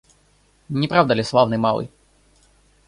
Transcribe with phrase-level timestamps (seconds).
[0.69, 1.91] Неправда ли, славный малый?